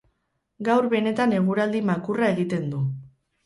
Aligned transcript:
Gaur 0.69 0.87
benetan 0.93 1.37
eguraldi 1.41 1.85
makurra 1.93 2.33
egiten 2.33 2.69
du. 2.77 2.85